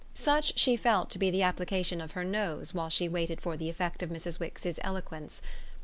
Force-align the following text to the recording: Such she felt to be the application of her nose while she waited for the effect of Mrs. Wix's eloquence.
Such 0.15 0.57
she 0.57 0.77
felt 0.77 1.11
to 1.11 1.19
be 1.19 1.29
the 1.29 1.43
application 1.43 2.01
of 2.01 2.13
her 2.13 2.23
nose 2.23 2.73
while 2.73 2.89
she 2.89 3.07
waited 3.07 3.39
for 3.39 3.55
the 3.55 3.69
effect 3.69 4.01
of 4.01 4.09
Mrs. 4.09 4.39
Wix's 4.39 4.79
eloquence. 4.81 5.43